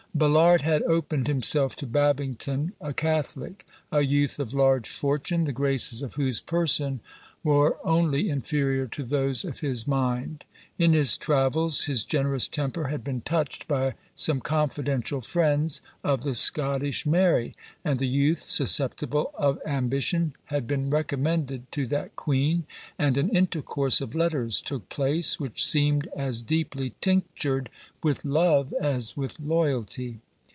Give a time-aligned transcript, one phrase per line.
[0.13, 6.01] Ballard had opened himself to Babington, a Catholic; a youth of large fortune, the graces
[6.01, 6.99] of whose person
[7.45, 10.43] were only inferior to those of his mind.
[10.77, 16.33] In his travels, his generous temper had been touched by some confidential friends of the
[16.33, 17.53] Scottish Mary;
[17.85, 22.65] and the youth, susceptible of ambition, had been recommended to that queen;
[22.97, 27.69] and an intercourse of letters took place, which seemed as deeply tinctured
[28.01, 30.19] with love as with loyalty.